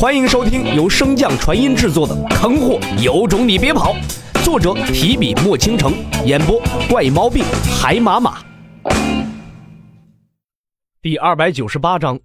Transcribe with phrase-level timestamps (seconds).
[0.00, 3.92] 欢迎收听由升降传音制作的《坑货有种你别跑》，
[4.42, 5.92] 作者提笔墨倾城，
[6.24, 6.58] 演播
[6.88, 7.44] 怪猫病
[7.78, 8.42] 海马马。
[11.02, 12.18] 第二百九十八章，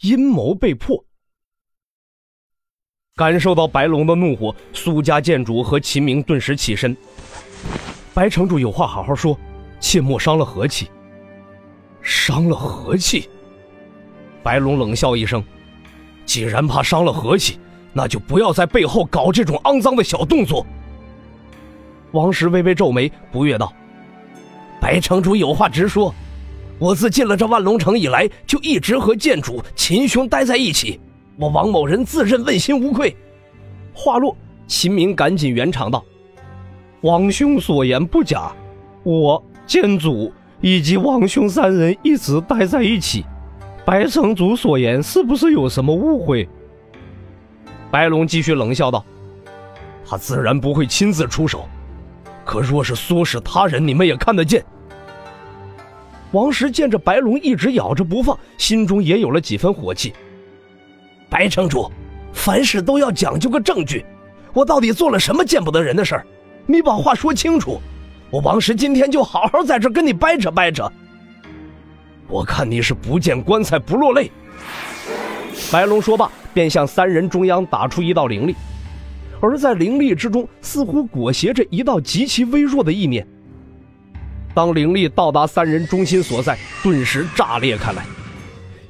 [0.00, 1.04] 阴谋被破。
[3.16, 6.96] 感受到白龙的怒火，苏家建主和秦明顿时起身。
[8.14, 9.38] 白城主有话好好说，
[9.78, 10.88] 切莫伤了和气。
[12.00, 13.28] 伤了和气。
[14.42, 15.44] 白龙冷笑一声。
[16.24, 17.58] 既然怕伤了和气，
[17.92, 20.64] 那就不要在背后搞这种肮脏的小动作。
[22.12, 23.72] 王石微微皱眉，不悦道
[24.80, 26.14] ：“白城主有话直说，
[26.78, 31.00] 我自进了这万龙城以来，就一直和剑主秦兄待在一起，
[31.36, 33.16] 我王某人自认问心无愧。”
[33.94, 36.04] 话落，秦明赶紧圆场道
[37.02, 38.52] ：“王兄所言不假，
[39.02, 43.24] 我剑祖以及王兄三人一直待在一起。”
[43.90, 46.48] 白城主所言是不是有什么误会？
[47.90, 49.04] 白龙继续冷笑道
[50.06, 51.68] ：“他自然不会亲自出手，
[52.44, 54.64] 可若是唆使他人，你们也看得见。”
[56.30, 60.14] 王石见着白龙一直咬着不放，心中也有了几分火气。
[61.28, 61.90] 白城主，
[62.32, 64.06] 凡事都要讲究个证据，
[64.52, 66.24] 我到底做了什么见不得人的事儿？
[66.64, 67.80] 你把话说清楚，
[68.30, 70.88] 我王石今天就好好在这跟你掰扯掰扯。
[72.30, 74.30] 我看你是不见棺材不落泪。
[75.72, 78.54] 白龙说罢，便向三人中央打出一道灵力，
[79.40, 83.26] 而在灵力之中，似乎裹挟着一道极其微弱的意念。
[84.54, 88.04] 当灵力到达三人中心所在，顿时炸裂开来，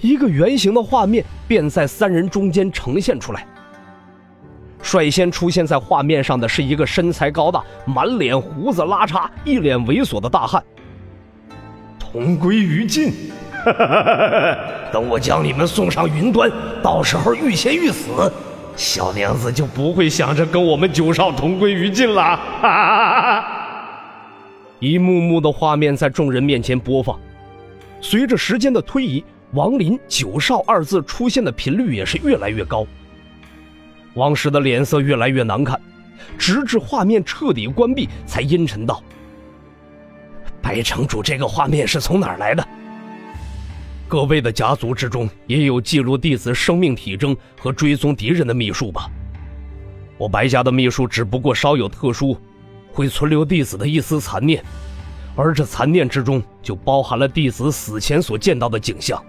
[0.00, 3.46] 一个圆形的画面便在三人中间呈现出来。
[4.82, 10.62] 率先出现在画面上的是一个身材高大、满脸胡子拉碴、一脸猥琐的大汉。
[12.12, 13.12] 同归于尽，
[14.92, 16.50] 等我将你们送上云端，
[16.82, 18.32] 到时候欲仙欲死，
[18.74, 22.40] 小娘子就不会想着跟我们九少同归于尽了。
[24.80, 27.16] 一幕幕的画面在众人面前播放，
[28.00, 29.22] 随着时间的推移，
[29.52, 32.84] 王林九少二字出现的频率也是越来越高。
[34.14, 35.80] 王石的脸色越来越难看，
[36.36, 39.00] 直至画面彻底关闭，才阴沉道。
[40.70, 42.64] 白城主，这个画面是从哪儿来的？
[44.06, 49.10] 各位的家族之中也有记录弟子生命体征和追踪敌人的秘术吧？
[50.16, 52.38] 我白家的秘术只不过稍有特殊，
[52.92, 54.62] 会存留弟子的一丝残念，
[55.34, 59.20] 而这残念之中就包含了弟子死前所见到的景象。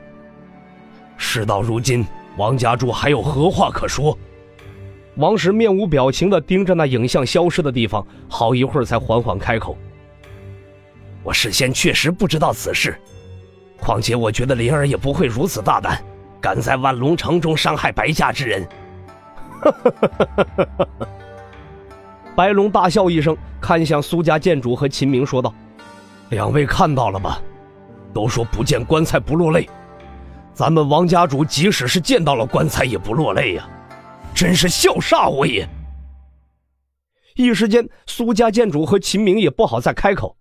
[1.18, 2.06] 事到如今，
[2.38, 4.16] 王家主还有何话可说？
[5.16, 9.76] 王石面无表情地盯着那影像消失的地方，好一会儿才缓缓开口。
[11.24, 13.00] 我事先确实不知道此事，
[13.80, 16.04] 况且我觉得灵儿也不会如此大胆，
[16.42, 18.68] 敢在万龙城中伤害白家之人。
[22.36, 25.54] 白龙大笑一声，看向苏家建主和秦明说道
[26.32, 27.40] ：“两位看到了吧？
[28.14, 29.70] 都说不见棺材不落泪，
[30.54, 33.70] 咱们王家主即使是见到了棺材也不落泪呀，
[34.34, 35.68] 真是笑煞我也。”
[37.36, 40.36] 一时间，苏家建主和秦明也不好再开口。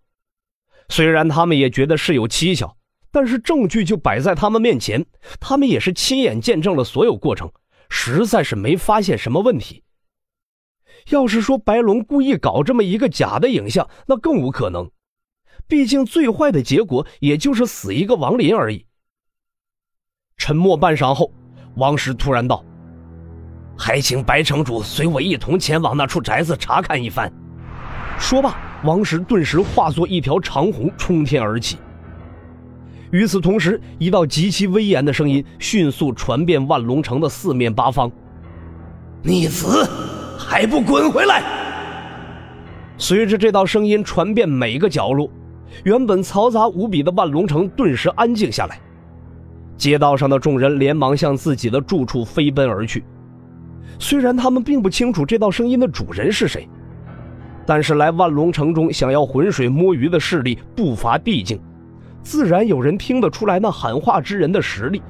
[0.91, 2.77] 虽然他们也觉得事有蹊跷，
[3.13, 5.07] 但是证据就摆在他们面前，
[5.39, 7.51] 他们也是亲眼见证了所有过程，
[7.89, 9.85] 实在是没发现什么问题。
[11.11, 14.91] 要是说白龙故意搞这么一个假的影像，那更无可能，
[15.69, 18.85] 毕竟最坏的结果也就是死一个王林而已。
[20.37, 21.33] 沉默半晌后，
[21.77, 22.65] 王石突然道
[23.79, 27.33] ：“还请白城主随我一同前往那处宅子查看一番。”
[28.19, 28.70] 说罢。
[28.83, 31.77] 王石顿时化作一条长虹冲天而起。
[33.11, 38.11] 与此同时，一道极其威严的声音迅速传遍万龙城的四面八方
[39.23, 39.85] ：“逆子，
[40.39, 41.43] 还不滚回来！”
[42.97, 45.29] 随着这道声音传遍每个角落，
[45.85, 48.79] 原本嘈杂无比的万龙城顿时安静下来。
[49.77, 53.03] 街道上的众人连忙向自己的住处飞奔而去。
[53.99, 56.69] 虽然他们并不清楚这道声音的主人是谁。
[57.71, 61.57] 但是来万龙城中想要浑水摸鱼的势力不乏地境，
[62.21, 65.01] 自然有人听得出来那喊话之人的实力。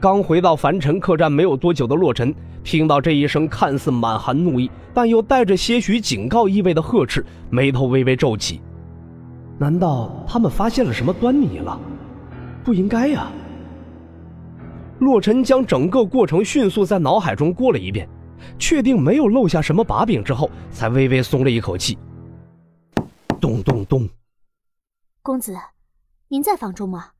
[0.00, 8.60] 刚回到凡尘客栈没有多久的洛尘，听到这一声看似满含怒意，但又带着些许警告意味的呵斥，眉头微微皱起。
[9.58, 11.76] 难道他们发现了什么端倪了？
[12.62, 13.26] 不应该呀。
[15.00, 18.08] 洛尘将整个过程迅速在脑海中过了一遍。
[18.58, 21.98] 确定没有漏下什么把柄之后，才微微松了一口气。
[23.40, 24.08] 咚咚咚，
[25.22, 25.56] 公子，
[26.28, 27.10] 您在房中吗？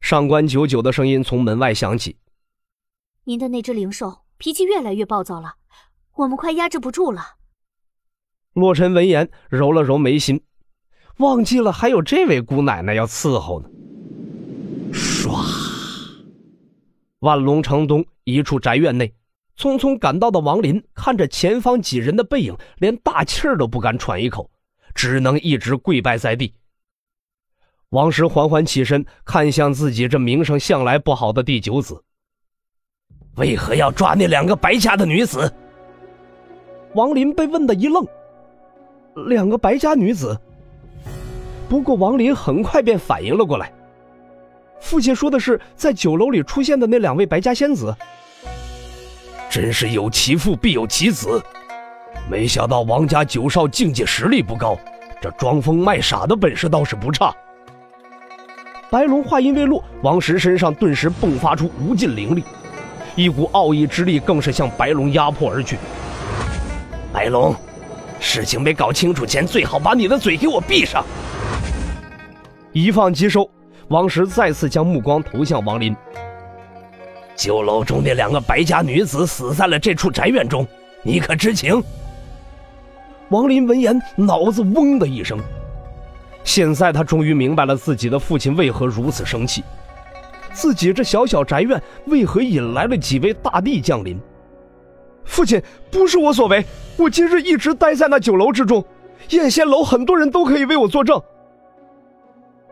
[0.00, 2.16] 上官九九的声音从门外响起。
[3.24, 5.54] 您的那只灵兽脾气越来越暴躁了，
[6.14, 7.36] 我们快压制不住了。
[8.52, 10.42] 洛尘闻言揉了揉眉心，
[11.18, 13.68] 忘记了还有这位姑奶奶要伺候呢。
[14.92, 15.30] 唰，
[17.20, 19.14] 万龙城东一处宅院内，
[19.58, 24.50] 匆匆赶到的王林看着前方几人的背影，连大气儿都不敢喘一口，
[24.94, 26.54] 只能一直跪拜在地。
[27.90, 32.02] 王石缓缓起身，看向自己这名声向来不好的第九子。
[33.36, 35.52] 为何要抓那两个白家的女子？
[36.94, 38.06] 王林被问的一愣。
[39.26, 40.38] 两个白家女子。
[41.68, 43.72] 不过王林很快便反应了过来。
[44.80, 47.94] 父亲说的是在酒楼里出现的那两位白家仙子。
[49.52, 51.38] 真是有其父必有其子，
[52.26, 54.78] 没想到王家九少境界实力不高，
[55.20, 57.30] 这装疯卖傻的本事倒是不差。
[58.90, 62.42] 白龙话音未落，王石身上顿时迸发出无尽灵力。
[63.14, 65.76] 一股奥义之力更是向白龙压迫而去。
[67.12, 67.54] 白龙，
[68.20, 71.04] 事情没搞清楚前，最好把你的嘴给我闭上。
[72.72, 73.46] 一放即收，
[73.88, 75.94] 王石再次将目光投向王林。
[77.42, 80.64] 酒楼中那两个白家女子死在了这处宅院中，
[81.02, 81.82] 你可知情？
[83.30, 85.40] 王林闻言，脑子嗡的一声。
[86.44, 89.64] 现在他终于明白了自己的父亲为何如此生气。
[90.52, 94.20] 自己这小小宅院为何引来了几位大帝降临？
[95.24, 95.60] 父亲，
[95.90, 96.64] 不是我所为，
[96.96, 98.84] 我今日一直待在那酒楼之中，
[99.30, 101.20] 燕仙楼很多人都可以为我作证。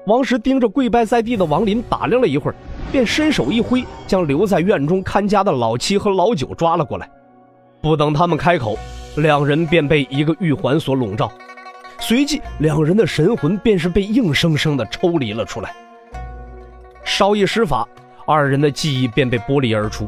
[0.06, 2.54] 王石盯着跪拜在地的王林打量了一会儿，
[2.90, 7.08] 便伸手一挥，将留在院中看家的老七和老九抓了过来。
[7.80, 8.76] 不等他们开口，
[9.16, 11.32] 两人便被一个玉环所笼罩，
[11.98, 15.74] 随即两人的神魂便是被硬生生的抽离了出来。
[17.04, 17.88] 稍一施法，
[18.26, 20.06] 二人的记忆便被剥离而出，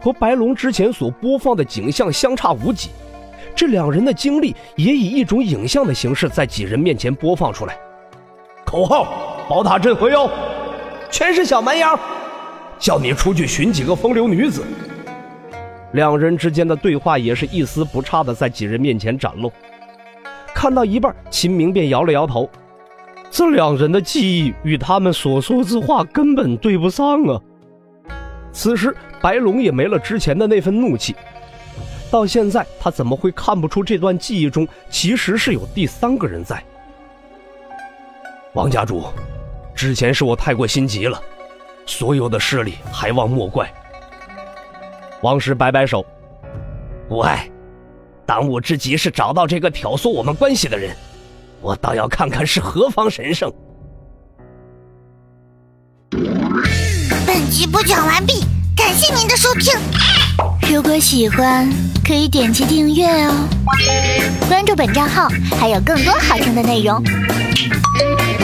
[0.00, 2.90] 和白龙之前所播放的景象相差无几。
[3.54, 7.76] 这两人的经历也以一种影像的形式在几人面前播放出来。
[8.64, 9.06] 口号：
[9.48, 10.30] 宝塔镇河妖，
[11.10, 11.98] 全是小蛮腰，
[12.78, 14.64] 叫你出去寻几个风流女子。
[15.92, 19.50] 两人之间的对话也是一丝不差的在几人面前展露。
[20.54, 22.48] 看到一半，秦明便摇了摇头。
[23.30, 27.40] 这两人的记忆与他们所说之话根本对不上啊！
[28.52, 31.14] 此时白龙也没了之前的那份怒气，
[32.10, 36.62] 到现在他怎么会看不出这段记忆中其实是有第三个人在？
[38.54, 39.04] 王家主，
[39.78, 41.22] 之前是我太过心急了，
[41.86, 43.72] 所有的势力还望莫怪。
[45.20, 46.04] 王石摆摆手，
[47.08, 47.48] 无碍，
[48.26, 50.96] 当务之急是找到这个挑唆我们关系的人。
[51.60, 53.52] 我倒要看看是何方神圣。
[57.24, 58.44] 本集播讲完毕，
[58.76, 59.78] 感谢您的收听。
[60.74, 61.72] 如果喜欢，
[62.04, 63.48] 可以点击订阅哦，
[64.48, 67.00] 关注本账号还有更多好听的内容。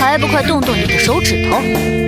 [0.04, 2.03] 还不快动动你的手指头！